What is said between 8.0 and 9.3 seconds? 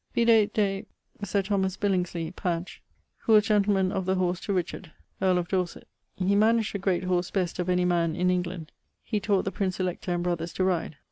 in England. He